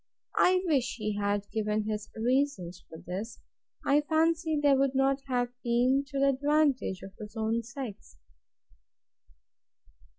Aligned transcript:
I 0.39 0.63
wish 0.65 0.95
he 0.97 1.15
had 1.17 1.45
given 1.51 1.83
his 1.83 2.09
reasons 2.15 2.83
for 2.89 2.97
this! 3.05 3.39
I 3.85 4.01
fancy 4.01 4.59
they 4.59 4.73
would 4.73 4.95
not 4.95 5.21
have 5.27 5.49
been 5.63 6.03
to 6.07 6.17
the 6.17 6.29
advantage 6.29 7.03
of 7.03 7.13
his 7.19 7.35
own 7.37 7.61
sex. 7.61 8.17